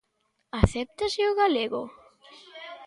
[0.63, 1.81] Acéptase o galego?